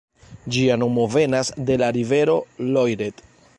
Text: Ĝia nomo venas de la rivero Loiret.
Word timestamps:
Ĝia 0.55 0.77
nomo 0.83 1.03
venas 1.17 1.53
de 1.69 1.77
la 1.83 1.91
rivero 1.99 2.41
Loiret. 2.73 3.25